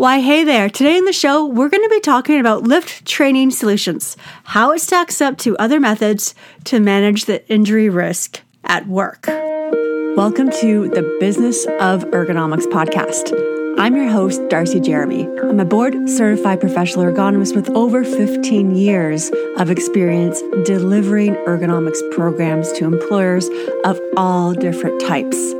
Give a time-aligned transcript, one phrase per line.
[0.00, 0.70] Why, hey there.
[0.70, 4.78] Today in the show, we're going to be talking about lift training solutions, how it
[4.78, 6.34] stacks up to other methods
[6.64, 9.26] to manage the injury risk at work.
[9.26, 13.30] Welcome to the Business of Ergonomics podcast.
[13.78, 15.28] I'm your host, Darcy Jeremy.
[15.42, 22.72] I'm a board certified professional ergonomist with over 15 years of experience delivering ergonomics programs
[22.72, 23.50] to employers
[23.84, 25.59] of all different types.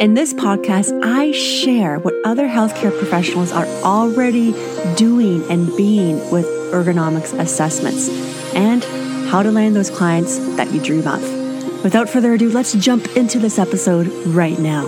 [0.00, 4.52] In this podcast, I share what other healthcare professionals are already
[4.96, 8.08] doing and being with ergonomics assessments
[8.54, 8.82] and
[9.28, 11.22] how to land those clients that you dream of.
[11.84, 14.86] Without further ado, let's jump into this episode right now.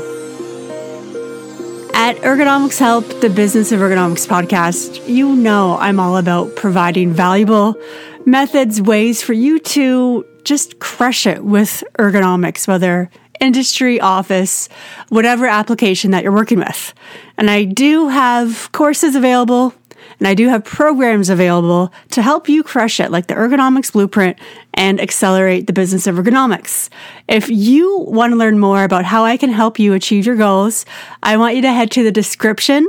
[1.92, 7.76] At Ergonomics Help, the Business of Ergonomics podcast, you know I'm all about providing valuable
[8.24, 13.10] methods, ways for you to just crush it with ergonomics, whether
[13.42, 14.68] industry, office,
[15.08, 16.94] whatever application that you're working with.
[17.36, 19.74] And I do have courses available
[20.18, 24.38] and I do have programs available to help you crush it, like the Ergonomics Blueprint
[24.74, 26.88] and accelerate the business of ergonomics.
[27.28, 30.86] If you want to learn more about how I can help you achieve your goals,
[31.24, 32.86] I want you to head to the description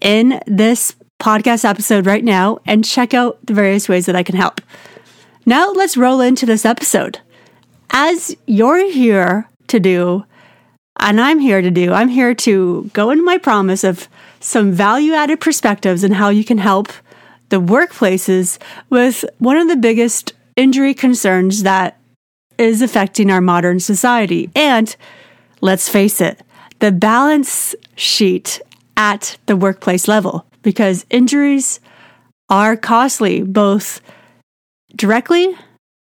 [0.00, 4.36] in this podcast episode right now and check out the various ways that I can
[4.36, 4.62] help.
[5.44, 7.18] Now let's roll into this episode.
[7.90, 10.24] As you're here to do,
[11.00, 11.92] and I'm here to do.
[11.92, 14.08] I'm here to go into my promise of
[14.40, 16.92] some value added perspectives and how you can help
[17.48, 21.98] the workplaces with one of the biggest injury concerns that
[22.58, 24.50] is affecting our modern society.
[24.54, 24.94] And
[25.60, 26.40] let's face it,
[26.78, 28.60] the balance sheet
[28.96, 31.80] at the workplace level, because injuries
[32.48, 34.00] are costly both
[34.94, 35.56] directly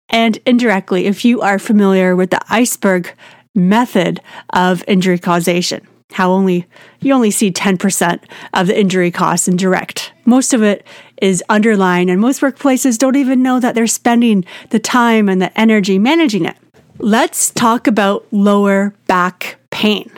[0.09, 3.15] and indirectly if you are familiar with the iceberg
[3.55, 4.21] method
[4.51, 5.87] of injury causation.
[6.13, 6.67] How only
[7.01, 8.21] you only see 10%
[8.53, 10.13] of the injury costs in direct.
[10.25, 10.85] Most of it
[11.23, 15.59] is underlying, and most workplaces don't even know that they're spending the time and the
[15.59, 16.57] energy managing it.
[16.99, 20.11] Let's talk about lower back pain.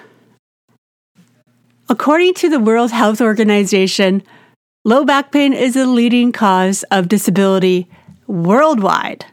[1.89, 4.23] According to the World Health Organization,
[4.85, 7.89] low back pain is a leading cause of disability
[8.27, 9.27] worldwide.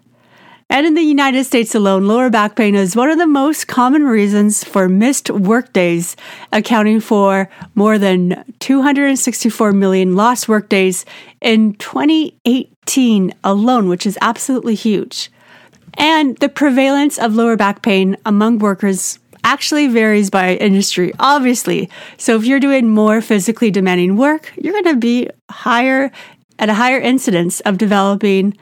[0.72, 4.04] And in the United States alone, lower back pain is one of the most common
[4.04, 6.16] reasons for missed workdays,
[6.52, 11.06] accounting for more than 264 million lost workdays
[11.42, 15.32] in 2018 alone, which is absolutely huge.
[15.96, 21.90] And the prevalence of lower back pain among workers actually varies by industry, obviously.
[22.18, 26.12] So if you're doing more physically demanding work, you're going to be higher
[26.60, 28.56] at a higher incidence of developing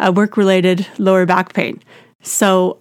[0.00, 1.80] uh, work related lower back pain.
[2.22, 2.78] So,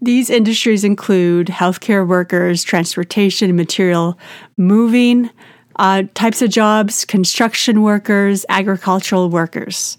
[0.00, 4.18] these industries include healthcare workers, transportation, material
[4.56, 5.30] moving
[5.76, 9.98] uh, types of jobs, construction workers, agricultural workers.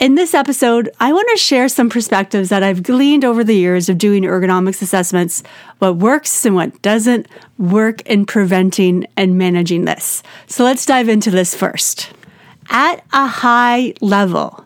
[0.00, 3.88] In this episode, I want to share some perspectives that I've gleaned over the years
[3.88, 5.44] of doing ergonomics assessments,
[5.78, 7.28] what works and what doesn't
[7.58, 10.24] work in preventing and managing this.
[10.48, 12.10] So let's dive into this first.
[12.70, 14.64] At a high level,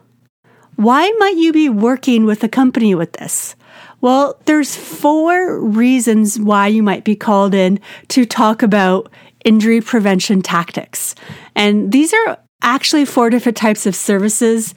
[0.79, 3.57] why might you be working with a company with this?
[4.01, 7.81] Well, there's four reasons why you might be called in
[8.11, 9.11] to talk about
[9.45, 11.17] injury prevention tactics.
[11.57, 14.73] And these are actually four different types of services.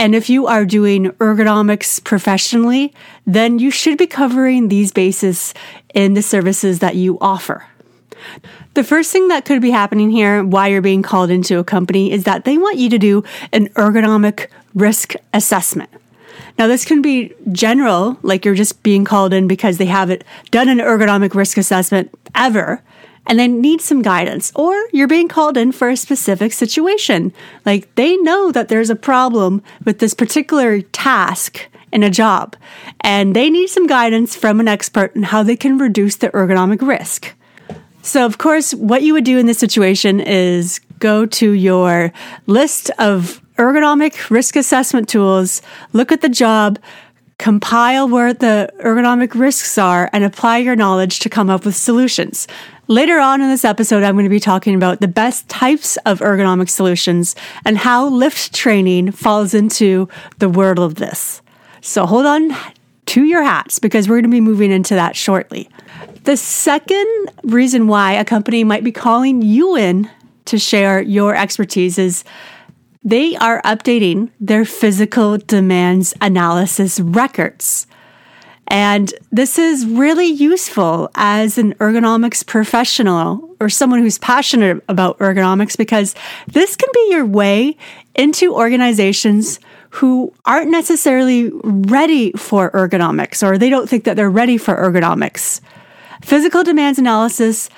[0.00, 2.92] And if you are doing ergonomics professionally,
[3.24, 5.54] then you should be covering these bases
[5.94, 7.66] in the services that you offer.
[8.74, 12.10] The first thing that could be happening here, why you're being called into a company,
[12.10, 15.90] is that they want you to do an ergonomic risk assessment.
[16.58, 20.68] Now, this can be general, like you're just being called in because they haven't done
[20.68, 22.82] an ergonomic risk assessment ever
[23.26, 27.32] and they need some guidance, or you're being called in for a specific situation.
[27.64, 32.56] Like they know that there's a problem with this particular task in a job,
[33.00, 36.86] and they need some guidance from an expert on how they can reduce the ergonomic
[36.86, 37.34] risk.
[38.02, 42.12] So, of course, what you would do in this situation is go to your
[42.46, 45.60] list of ergonomic risk assessment tools,
[45.92, 46.78] look at the job,
[47.38, 52.48] compile where the ergonomic risks are, and apply your knowledge to come up with solutions.
[52.86, 56.20] Later on in this episode, I'm going to be talking about the best types of
[56.20, 57.36] ergonomic solutions
[57.66, 60.08] and how lift training falls into
[60.38, 61.42] the world of this.
[61.82, 62.56] So hold on
[63.06, 65.68] to your hats because we're going to be moving into that shortly.
[66.24, 70.10] The second reason why a company might be calling you in
[70.46, 72.24] to share your expertise is
[73.02, 77.86] they are updating their physical demands analysis records.
[78.68, 85.76] And this is really useful as an ergonomics professional or someone who's passionate about ergonomics
[85.76, 86.14] because
[86.46, 87.76] this can be your way
[88.14, 89.58] into organizations
[89.90, 95.60] who aren't necessarily ready for ergonomics or they don't think that they're ready for ergonomics.
[96.22, 97.70] Physical demands analysis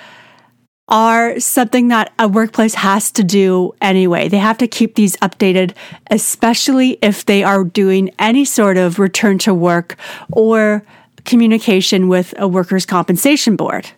[0.88, 4.28] are something that a workplace has to do anyway.
[4.28, 5.74] They have to keep these updated,
[6.10, 9.96] especially if they are doing any sort of return to work
[10.32, 10.82] or
[11.24, 13.90] communication with a workers' compensation board.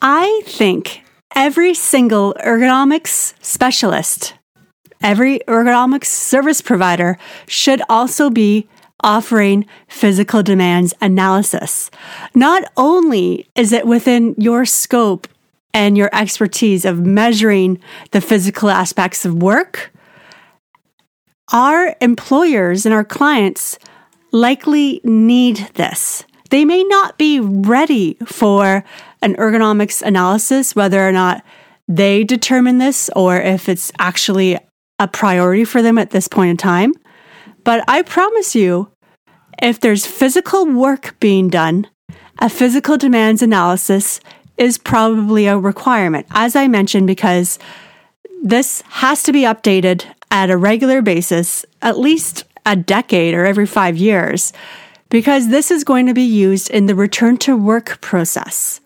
[0.00, 1.02] I think
[1.34, 4.34] every single ergonomics specialist,
[5.02, 8.66] every ergonomics service provider should also be
[9.00, 11.90] offering physical demands analysis.
[12.34, 15.28] Not only is it within your scope
[15.74, 17.80] and your expertise of measuring
[18.12, 19.92] the physical aspects of work,
[21.52, 23.78] our employers and our clients
[24.32, 26.24] likely need this.
[26.50, 28.84] They may not be ready for
[29.20, 31.44] an ergonomics analysis, whether or not
[31.88, 34.58] they determine this or if it's actually
[34.98, 36.92] a priority for them at this point in time.
[37.64, 38.90] But I promise you,
[39.60, 41.88] if there's physical work being done,
[42.38, 44.20] a physical demands analysis
[44.56, 47.58] is probably a requirement, as I mentioned, because
[48.42, 53.66] this has to be updated at a regular basis, at least a decade or every
[53.66, 54.52] five years,
[55.08, 58.80] because this is going to be used in the return to work process.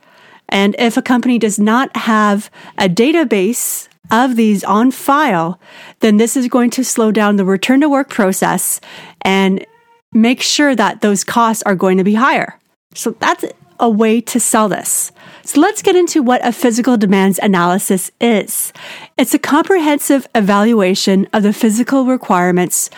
[0.49, 5.61] And if a company does not have a database of these on file,
[6.01, 8.81] then this is going to slow down the return to work process
[9.23, 9.65] and
[10.13, 12.59] make sure that those costs are going to be higher.
[12.95, 13.45] So that's
[13.79, 15.13] a way to sell this.
[15.49, 18.71] So let's get into what a physical demands analysis is.
[19.17, 22.91] It's a comprehensive evaluation of the physical requirements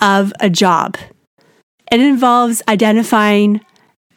[0.00, 0.96] of a job.
[1.90, 3.60] It involves identifying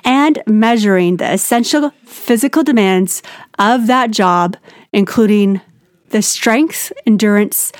[0.06, 3.24] and measuring the essential physical demands
[3.58, 4.56] of that job,
[4.94, 5.60] including
[6.10, 7.72] the strength, endurance,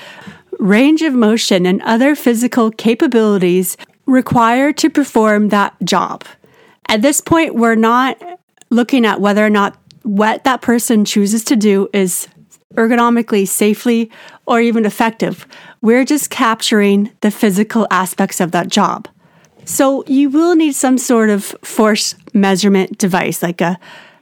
[0.58, 6.24] range of motion, and other physical capabilities required to perform that job.
[6.88, 8.20] At this point, we're not
[8.70, 9.76] looking at whether or not
[10.10, 12.26] what that person chooses to do is
[12.74, 14.10] ergonomically safely
[14.44, 15.46] or even effective.
[15.82, 19.06] We're just capturing the physical aspects of that job.
[19.66, 23.78] So you will need some sort of force measurement device like a,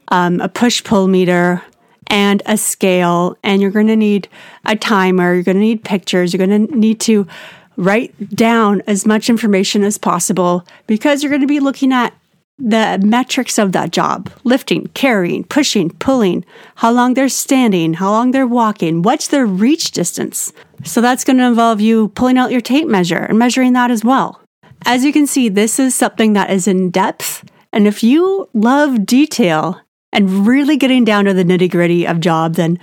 [0.09, 1.63] um, a push pull meter
[2.05, 4.27] and a scale, and you're going to need
[4.65, 7.25] a timer, you're going to need pictures, you're going to need to
[7.77, 12.13] write down as much information as possible because you're going to be looking at
[12.59, 16.43] the metrics of that job lifting, carrying, pushing, pulling,
[16.75, 20.51] how long they're standing, how long they're walking, what's their reach distance.
[20.83, 24.03] So that's going to involve you pulling out your tape measure and measuring that as
[24.03, 24.41] well.
[24.85, 27.49] As you can see, this is something that is in depth.
[27.71, 29.79] And if you love detail
[30.11, 32.79] and really getting down to the nitty gritty of job, then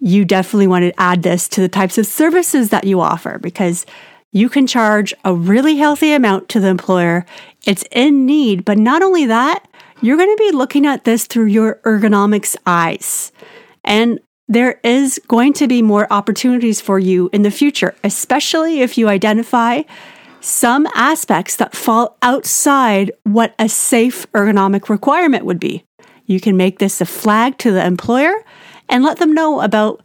[0.00, 3.86] you definitely want to add this to the types of services that you offer because
[4.32, 7.24] you can charge a really healthy amount to the employer.
[7.66, 9.66] It's in need, but not only that,
[10.00, 13.30] you're going to be looking at this through your ergonomics eyes.
[13.84, 18.98] And there is going to be more opportunities for you in the future, especially if
[18.98, 19.82] you identify
[20.40, 25.84] some aspects that fall outside what a safe ergonomic requirement would be.
[26.26, 28.34] You can make this a flag to the employer
[28.88, 30.02] and let them know about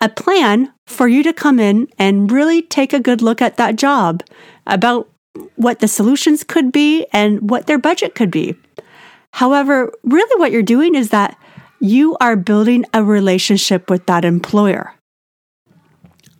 [0.00, 3.76] a plan for you to come in and really take a good look at that
[3.76, 4.22] job
[4.66, 5.08] about
[5.56, 8.56] what the solutions could be and what their budget could be.
[9.32, 11.36] However, really what you're doing is that
[11.80, 14.94] you are building a relationship with that employer.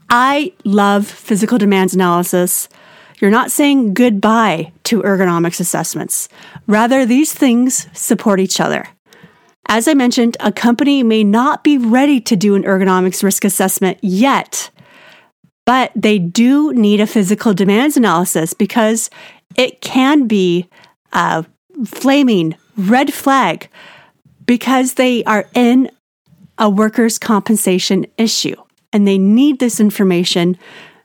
[0.08, 2.68] I love physical demands analysis.
[3.20, 6.28] You're not saying goodbye to ergonomics assessments.
[6.66, 8.86] Rather, these things support each other.
[9.68, 13.98] As I mentioned, a company may not be ready to do an ergonomics risk assessment
[14.00, 14.70] yet,
[15.66, 19.10] but they do need a physical demands analysis because
[19.56, 20.66] it can be
[21.12, 21.44] a
[21.84, 23.68] flaming red flag
[24.46, 25.90] because they are in
[26.56, 28.54] a workers' compensation issue
[28.92, 30.56] and they need this information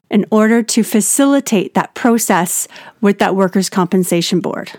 [0.09, 2.67] in order to facilitate that process
[3.01, 4.71] with that workers' compensation board.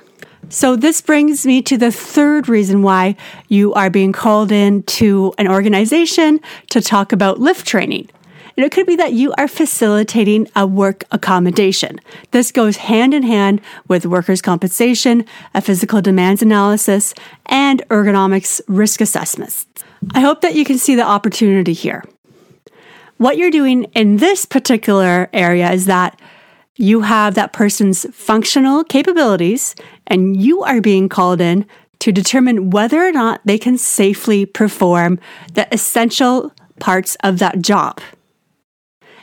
[0.49, 3.17] So, this brings me to the third reason why
[3.49, 8.11] you are being called in to an organization to talk about lift training.
[8.57, 12.01] And it could be that you are facilitating a work accommodation.
[12.33, 17.15] This goes hand in hand with workers' compensation, a physical demands analysis,
[17.47, 19.67] and ergonomics risk assessments.
[20.15, 22.05] I hope that you can see the opportunity here.
[23.19, 26.21] What you're doing in this particular area is that
[26.77, 31.67] you have that person's functional capabilities and you are being called in
[32.01, 35.21] to determine whether or not they can safely perform
[35.55, 38.01] the essential parts of that job.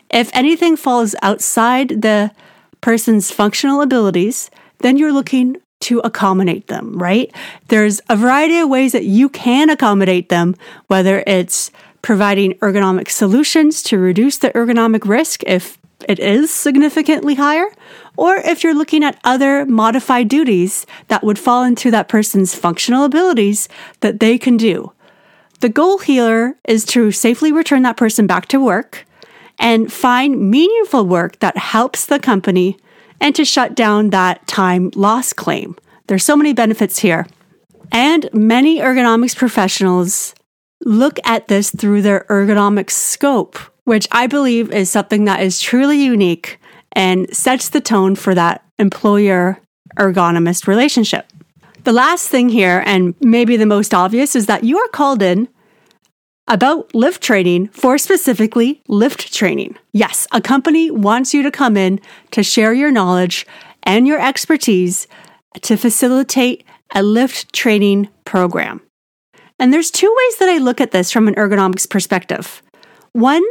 [0.09, 2.31] If anything falls outside the
[2.81, 4.49] person's functional abilities,
[4.79, 7.33] then you're looking to accommodate them, right?
[7.67, 10.55] There's a variety of ways that you can accommodate them,
[10.87, 17.67] whether it's providing ergonomic solutions to reduce the ergonomic risk if it is significantly higher,
[18.15, 23.03] or if you're looking at other modified duties that would fall into that person's functional
[23.03, 23.67] abilities
[23.99, 24.91] that they can do.
[25.59, 29.05] The goal here is to safely return that person back to work
[29.59, 32.77] and find meaningful work that helps the company
[33.19, 35.75] and to shut down that time loss claim.
[36.07, 37.27] There's so many benefits here.
[37.91, 40.33] And many ergonomics professionals
[40.85, 46.01] look at this through their ergonomic scope, which I believe is something that is truly
[46.01, 46.59] unique
[46.93, 49.59] and sets the tone for that employer
[49.97, 51.31] ergonomist relationship.
[51.83, 55.47] The last thing here, and maybe the most obvious, is that you are called in
[56.49, 59.77] about lift training for specifically lift training.
[59.93, 62.01] Yes, a company wants you to come in
[62.31, 63.45] to share your knowledge
[63.83, 65.07] and your expertise
[65.61, 68.81] to facilitate a lift training program.
[69.59, 72.63] And there's two ways that I look at this from an ergonomics perspective.
[73.11, 73.43] One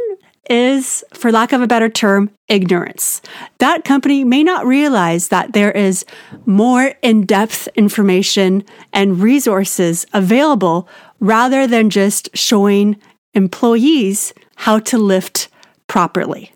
[0.49, 3.21] is, for lack of a better term, ignorance.
[3.59, 6.03] That company may not realize that there is
[6.45, 10.89] more in depth information and resources available
[11.19, 12.97] rather than just showing
[13.33, 15.49] employees how to lift
[15.87, 16.51] properly.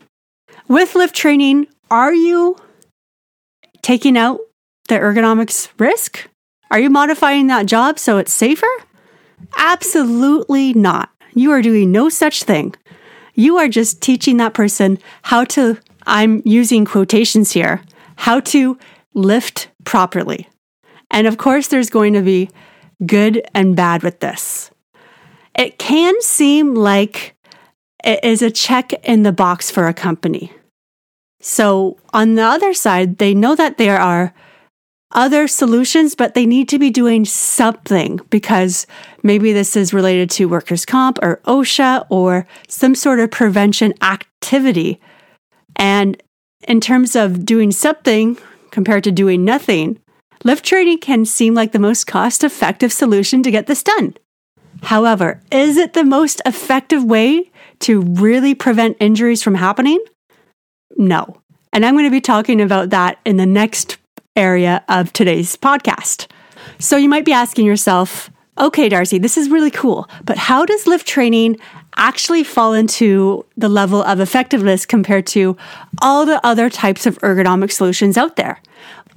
[0.67, 2.55] With lift training, are you
[3.81, 4.39] taking out
[4.87, 6.29] the ergonomics risk?
[6.71, 8.67] Are you modifying that job so it's safer?
[9.57, 11.09] Absolutely not.
[11.33, 12.75] You are doing no such thing.
[13.35, 17.81] You are just teaching that person how to, I'm using quotations here,
[18.15, 18.77] how to
[19.13, 20.47] lift properly.
[21.11, 22.49] And of course, there's going to be
[23.05, 24.71] good and bad with this.
[25.57, 27.35] It can seem like
[28.03, 30.51] it is a check in the box for a company.
[31.39, 34.33] So, on the other side, they know that there are
[35.11, 38.87] other solutions, but they need to be doing something because
[39.21, 44.99] maybe this is related to workers' comp or OSHA or some sort of prevention activity.
[45.75, 46.21] And
[46.67, 48.37] in terms of doing something
[48.71, 49.99] compared to doing nothing,
[50.43, 54.15] lift training can seem like the most cost effective solution to get this done.
[54.83, 59.99] However, is it the most effective way to really prevent injuries from happening?
[60.97, 61.41] No.
[61.71, 63.97] And I'm going to be talking about that in the next
[64.35, 66.27] area of today's podcast.
[66.79, 70.85] So you might be asking yourself, okay, Darcy, this is really cool, but how does
[70.85, 71.57] lift training
[71.95, 75.55] actually fall into the level of effectiveness compared to
[76.01, 78.59] all the other types of ergonomic solutions out there?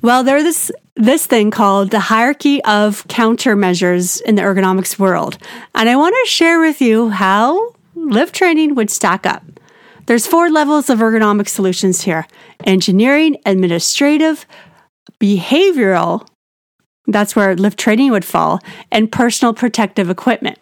[0.02, 5.36] Well, there's this this thing called the hierarchy of countermeasures in the ergonomics world.
[5.74, 9.42] And I want to share with you how lift training would stack up.
[10.06, 12.26] There's four levels of ergonomic solutions here.
[12.64, 14.46] Engineering, administrative,
[15.20, 16.26] behavioral,
[17.06, 18.60] that's where lift training would fall,
[18.90, 20.58] and personal protective equipment.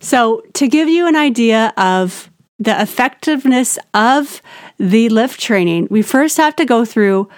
[0.00, 4.42] So, to give you an idea of the effectiveness of
[4.78, 7.28] the lift training, we first have to go through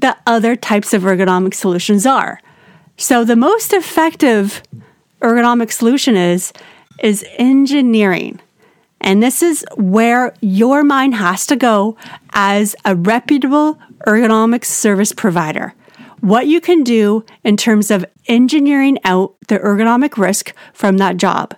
[0.00, 2.40] the other types of ergonomic solutions are.
[2.96, 4.62] So, the most effective
[5.20, 6.52] ergonomic solution is
[7.02, 8.40] is engineering.
[9.00, 11.96] And this is where your mind has to go
[12.32, 15.74] as a reputable ergonomic service provider
[16.20, 21.54] what you can do in terms of engineering out the ergonomic risk from that job.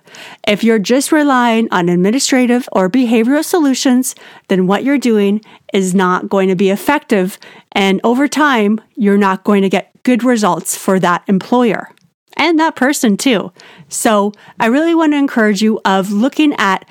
[0.47, 4.15] If you're just relying on administrative or behavioral solutions,
[4.47, 5.41] then what you're doing
[5.73, 7.37] is not going to be effective.
[7.73, 11.89] And over time, you're not going to get good results for that employer
[12.37, 13.51] and that person too.
[13.89, 16.87] So I really want to encourage you of looking at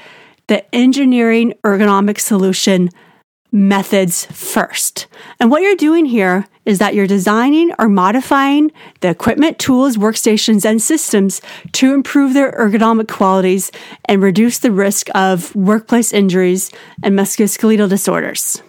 [0.47, 2.91] the engineering ergonomic solution
[3.51, 5.07] methods first.
[5.39, 10.65] And what you're doing here is that you're designing or modifying the equipment, tools, workstations,
[10.65, 11.41] and systems
[11.73, 13.71] to improve their ergonomic qualities
[14.05, 16.71] and reduce the risk of workplace injuries
[17.03, 18.63] and musculoskeletal disorders.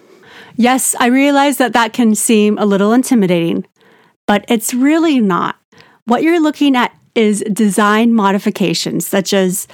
[0.56, 3.66] Yes, I realize that that can seem a little intimidating,
[4.26, 5.56] but it's really not.
[6.04, 9.66] What you're looking at is design modifications, such as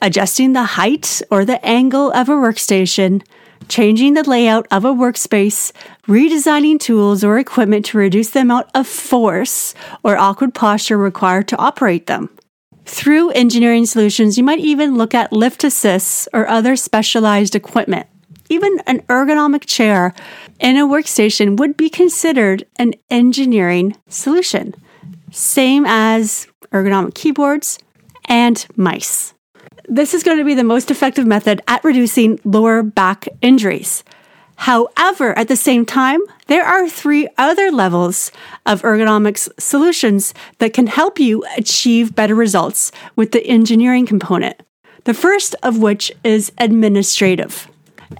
[0.00, 3.22] adjusting the height or the angle of a workstation,
[3.68, 5.72] changing the layout of a workspace,
[6.06, 9.74] redesigning tools or equipment to reduce the amount of force
[10.04, 12.30] or awkward posture required to operate them.
[12.84, 18.06] Through engineering solutions, you might even look at lift assists or other specialized equipment.
[18.48, 20.14] Even an ergonomic chair
[20.58, 24.74] in a workstation would be considered an engineering solution.
[25.30, 27.78] Same as ergonomic keyboards,
[28.24, 29.34] and mice.
[29.90, 34.04] This is going to be the most effective method at reducing lower back injuries.
[34.56, 38.30] However, at the same time, there are three other levels
[38.66, 44.60] of ergonomics solutions that can help you achieve better results with the engineering component.
[45.04, 47.66] The first of which is administrative.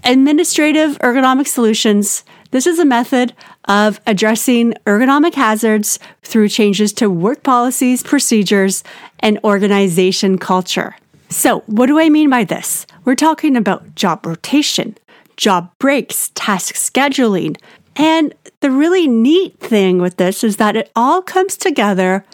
[0.04, 2.24] Administrative ergonomic solutions.
[2.50, 3.34] This is a method
[3.66, 8.84] of addressing ergonomic hazards through changes to work policies, procedures,
[9.20, 10.96] and organization culture.
[11.28, 12.86] So, what do I mean by this?
[13.04, 14.96] We're talking about job rotation,
[15.36, 17.56] job breaks, task scheduling.
[17.96, 22.24] And the really neat thing with this is that it all comes together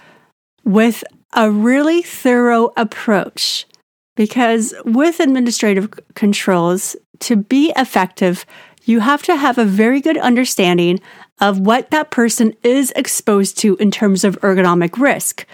[0.64, 1.02] with
[1.34, 3.66] a really thorough approach.
[4.16, 8.46] Because with administrative controls, to be effective,
[8.84, 11.00] you have to have a very good understanding
[11.40, 15.46] of what that person is exposed to in terms of ergonomic risk.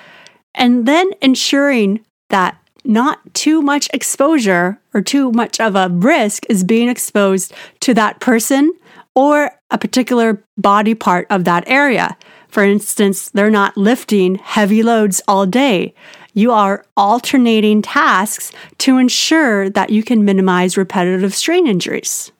[0.55, 6.65] And then ensuring that not too much exposure or too much of a risk is
[6.65, 8.73] being exposed to that person
[9.15, 12.17] or a particular body part of that area.
[12.49, 15.95] For instance, they're not lifting heavy loads all day.
[16.35, 22.33] You are alternating tasks to ensure that you can minimize repetitive strain injuries.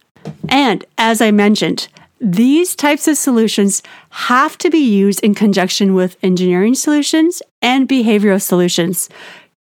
[0.49, 1.89] And as I mentioned,
[2.21, 8.43] these types of solutions have to be used in conjunction with engineering solutions and behavioral
[8.43, 9.09] solutions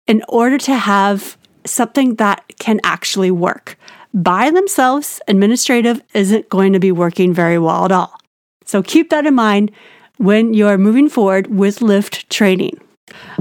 [0.07, 3.77] in order to have something that can actually work.
[4.13, 8.17] By themselves, administrative isn't going to be working very well at all.
[8.65, 9.73] So keep that in mind
[10.19, 12.81] when you're moving forward with lift training.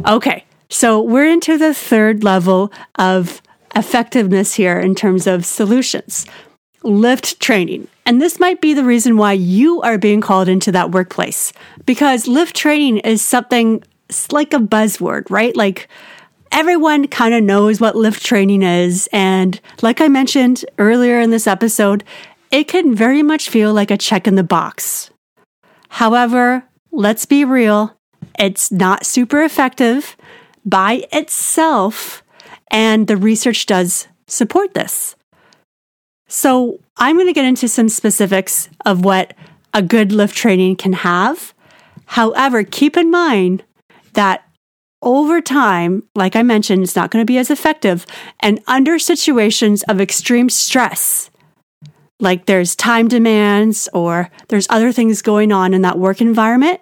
[0.08, 3.42] Okay, so we're into the third level of
[3.76, 6.26] effectiveness here in terms of solutions
[6.84, 7.88] lift training.
[8.06, 11.54] And this might be the reason why you are being called into that workplace
[11.86, 13.84] because lift training is something
[14.32, 15.56] like a buzzword, right?
[15.56, 15.88] Like
[16.54, 19.10] everyone kind of knows what lift training is.
[19.12, 22.04] And like I mentioned earlier in this episode,
[22.52, 25.10] it can very much feel like a check in the box.
[25.90, 27.98] However, let's be real,
[28.38, 30.16] it's not super effective
[30.64, 32.24] by itself,
[32.70, 35.16] and the research does support this.
[36.28, 39.34] So, I'm going to get into some specifics of what
[39.74, 41.54] a good lift training can have.
[42.06, 43.64] However, keep in mind
[44.14, 44.48] that
[45.04, 48.06] over time, like I mentioned, it's not going to be as effective.
[48.40, 51.30] And under situations of extreme stress,
[52.20, 56.82] like there's time demands or there's other things going on in that work environment,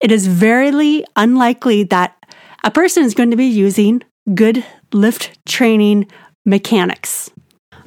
[0.00, 2.16] it is very unlikely that
[2.64, 4.02] a person is going to be using
[4.34, 6.06] good lift training
[6.44, 7.30] mechanics.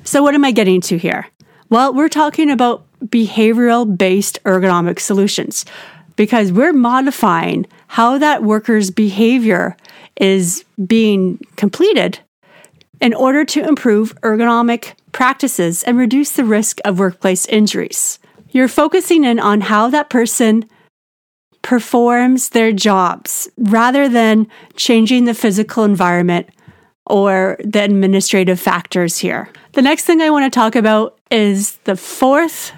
[0.03, 1.27] So, what am I getting to here?
[1.69, 5.65] Well, we're talking about behavioral based ergonomic solutions
[6.15, 9.75] because we're modifying how that worker's behavior
[10.19, 12.19] is being completed
[12.99, 18.19] in order to improve ergonomic practices and reduce the risk of workplace injuries.
[18.51, 20.69] You're focusing in on how that person
[21.61, 26.49] performs their jobs rather than changing the physical environment
[27.05, 29.49] or the administrative factors here.
[29.73, 32.73] The next thing I want to talk about is the fourth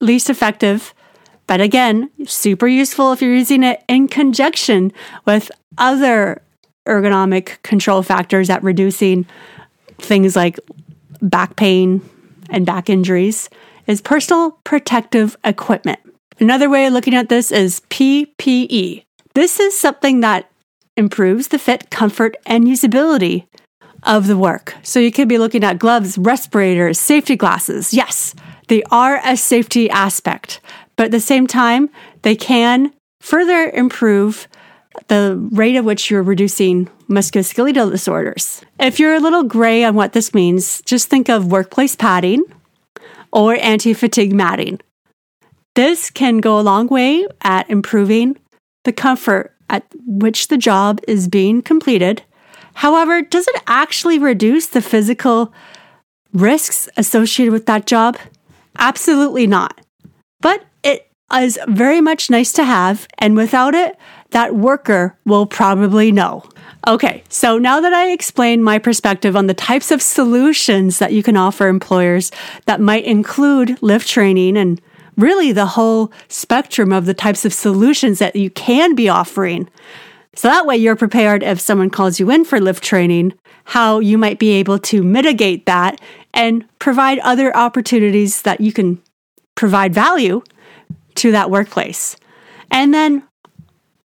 [0.00, 0.94] least effective
[1.52, 4.90] but again, super useful if you're using it in conjunction
[5.26, 6.40] with other
[6.88, 9.26] ergonomic control factors at reducing
[9.98, 10.58] things like
[11.20, 12.00] back pain
[12.48, 13.50] and back injuries
[13.86, 16.00] is personal protective equipment.
[16.40, 19.04] Another way of looking at this is PPE.
[19.34, 20.50] This is something that
[20.96, 23.44] improves the fit, comfort, and usability
[24.04, 24.74] of the work.
[24.82, 27.92] So you could be looking at gloves, respirators, safety glasses.
[27.92, 28.34] Yes,
[28.68, 30.60] they are a safety aspect.
[31.02, 31.90] But at the same time,
[32.22, 34.46] they can further improve
[35.08, 38.62] the rate at which you're reducing musculoskeletal disorders.
[38.78, 42.44] If you're a little gray on what this means, just think of workplace padding
[43.32, 44.78] or anti fatigue matting.
[45.74, 48.38] This can go a long way at improving
[48.84, 52.22] the comfort at which the job is being completed.
[52.74, 55.52] However, does it actually reduce the physical
[56.32, 58.18] risks associated with that job?
[58.78, 59.80] Absolutely not.
[60.40, 60.64] But
[61.40, 63.96] is very much nice to have, and without it,
[64.30, 66.44] that worker will probably know.
[66.86, 71.22] Okay, so now that I explained my perspective on the types of solutions that you
[71.22, 72.32] can offer employers
[72.66, 74.80] that might include lift training and
[75.16, 79.68] really the whole spectrum of the types of solutions that you can be offering.
[80.34, 84.18] So that way you're prepared if someone calls you in for lift training, how you
[84.18, 86.00] might be able to mitigate that
[86.34, 89.00] and provide other opportunities that you can
[89.54, 90.42] provide value
[91.16, 92.16] to that workplace.
[92.70, 93.22] And then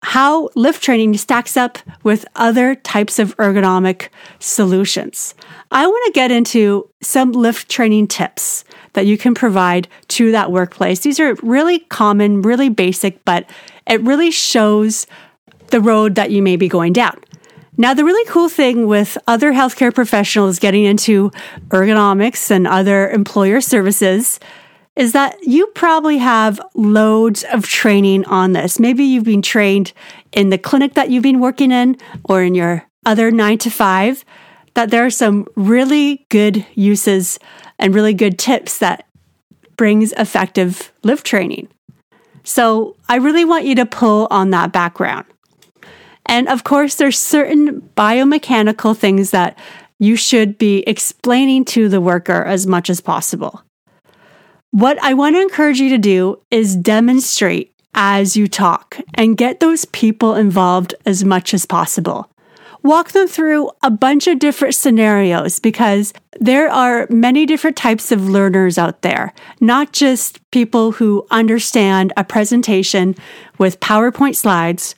[0.03, 5.33] how lift training stacks up with other types of ergonomic solutions.
[5.71, 10.51] I want to get into some lift training tips that you can provide to that
[10.51, 10.99] workplace.
[10.99, 13.49] These are really common, really basic, but
[13.87, 15.07] it really shows
[15.67, 17.17] the road that you may be going down.
[17.77, 21.31] Now, the really cool thing with other healthcare professionals getting into
[21.69, 24.39] ergonomics and other employer services
[24.95, 28.79] is that you probably have loads of training on this.
[28.79, 29.91] Maybe you've been trained
[30.32, 34.23] in the clinic that you've been working in or in your other nine to five,
[34.75, 37.39] that there are some really good uses
[37.79, 39.08] and really good tips that
[39.77, 41.67] brings effective lift training.
[42.43, 45.25] So I really want you to pull on that background.
[46.25, 49.58] And of course, there's certain biomechanical things that
[49.99, 53.63] you should be explaining to the worker as much as possible.
[54.73, 59.59] What I want to encourage you to do is demonstrate as you talk and get
[59.59, 62.27] those people involved as much as possible.
[62.81, 68.27] Walk them through a bunch of different scenarios because there are many different types of
[68.27, 69.31] learners out there,
[69.62, 73.13] not just people who understand a presentation
[73.59, 74.95] with PowerPoint slides.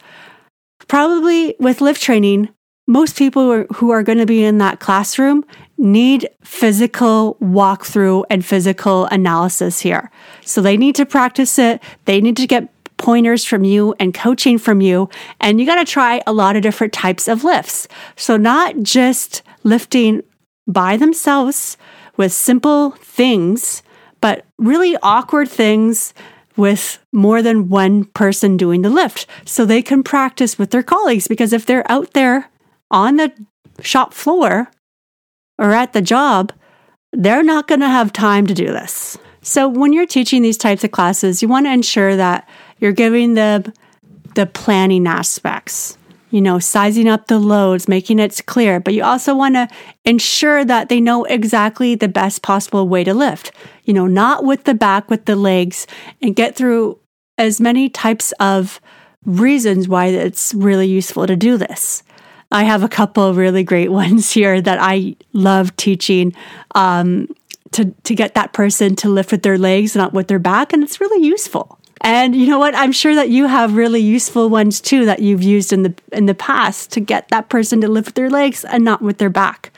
[0.88, 2.48] Probably with lift training,
[2.88, 5.44] most people who are going to be in that classroom
[5.78, 10.10] need physical walkthrough and physical analysis here.
[10.42, 11.82] So they need to practice it.
[12.06, 15.10] They need to get pointers from you and coaching from you.
[15.40, 17.88] And you got to try a lot of different types of lifts.
[18.16, 20.22] So, not just lifting
[20.68, 21.78] by themselves
[22.18, 23.84] with simple things,
[24.22, 26.14] but really awkward things
[26.56, 31.28] with more than one person doing the lift so they can practice with their colleagues.
[31.28, 32.50] Because if they're out there
[32.90, 33.34] on the
[33.82, 34.72] shop floor
[35.58, 36.52] or at the job,
[37.12, 39.18] they're not going to have time to do this.
[39.42, 43.36] So when you're teaching these types of classes, you want to ensure that you're giving
[43.36, 43.72] them
[44.34, 45.98] the planning aspects,
[46.32, 49.68] you know, sizing up the loads, making it clear, but you also want to
[50.04, 53.52] ensure that they know exactly the best possible way to lift,
[53.86, 55.88] you know, not with the back, with the legs,
[56.22, 57.00] and get through
[57.38, 58.82] as many types of
[59.26, 62.04] reasons why it's really useful to do this.
[62.52, 66.34] I have a couple really great ones here that I love teaching
[66.74, 67.28] um,
[67.72, 70.74] to, to get that person to lift with their legs, not with their back.
[70.74, 71.80] And it's really useful.
[72.02, 72.76] And you know what?
[72.76, 76.26] I'm sure that you have really useful ones too that you've used in the in
[76.28, 79.72] the past to get that person to lift their legs and not with their back.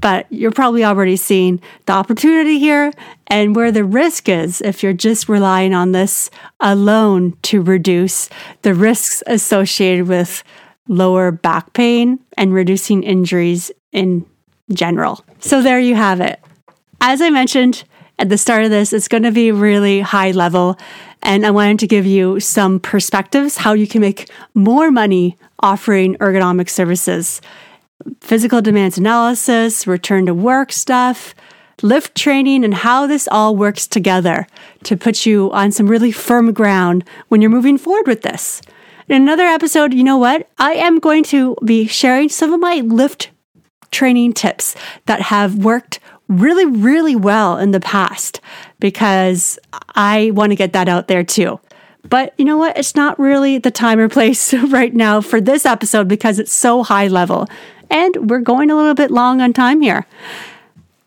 [0.00, 2.92] But you're probably already seeing the opportunity here
[3.26, 8.30] and where the risk is if you're just relying on this alone to reduce
[8.62, 10.44] the risks associated with
[10.88, 14.26] lower back pain, and reducing injuries in
[14.72, 15.24] general.
[15.40, 16.40] So, there you have it.
[17.00, 17.84] As I mentioned
[18.18, 20.78] at the start of this, it's going to be really high level.
[21.22, 26.16] And I wanted to give you some perspectives how you can make more money offering
[26.16, 27.40] ergonomic services
[28.20, 31.34] physical demands analysis, return to work stuff,
[31.82, 34.46] lift training, and how this all works together
[34.84, 38.60] to put you on some really firm ground when you're moving forward with this.
[39.08, 40.48] In another episode, you know what?
[40.58, 43.30] I am going to be sharing some of my lift
[43.90, 44.74] training tips
[45.06, 48.40] that have worked really, really well in the past
[48.80, 49.58] because
[49.94, 51.60] I want to get that out there too.
[52.08, 52.78] But you know what?
[52.78, 56.82] It's not really the time or place right now for this episode because it's so
[56.82, 57.46] high level
[57.90, 60.06] and we're going a little bit long on time here.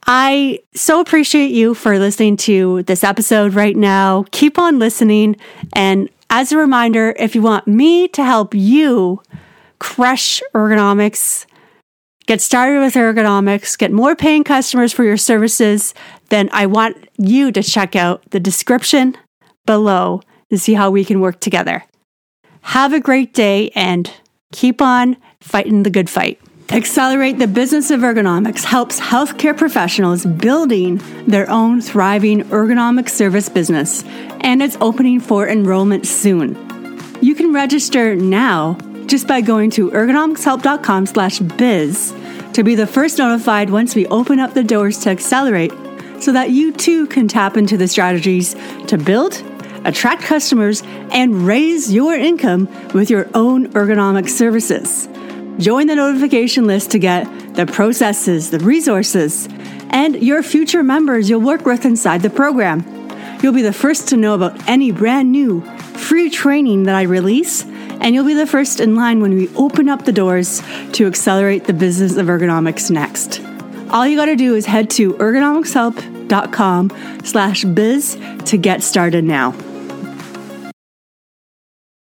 [0.06, 4.26] I so appreciate you for listening to this episode right now.
[4.32, 5.36] Keep on listening
[5.74, 9.22] and as a reminder, if you want me to help you
[9.80, 11.46] crush ergonomics,
[12.26, 15.94] get started with ergonomics, get more paying customers for your services,
[16.30, 19.16] then I want you to check out the description
[19.66, 21.84] below to see how we can work together.
[22.62, 24.12] Have a great day and
[24.52, 26.42] keep on fighting the good fight.
[26.70, 34.04] Accelerate the Business of Ergonomics helps healthcare professionals building their own thriving ergonomic service business,
[34.42, 36.58] and it's opening for enrollment soon.
[37.22, 42.14] You can register now just by going to ergonomicshelp.com/biz
[42.52, 45.72] to be the first notified once we open up the doors to Accelerate
[46.20, 49.42] so that you too can tap into the strategies to build,
[49.86, 55.08] attract customers, and raise your income with your own ergonomic services.
[55.60, 59.50] Join the notification list to get the processes, the resources,
[59.90, 62.86] and your future members you'll work with inside the program.
[63.42, 65.62] You'll be the first to know about any brand new
[65.98, 69.90] free training that I release, and you'll be the first in line when we open
[69.90, 70.62] up the doors
[70.94, 73.42] to accelerate the business of ergonomics next.
[73.90, 76.92] All you got to do is head to ergonomicshelp.com
[77.24, 79.56] slash biz to get started now.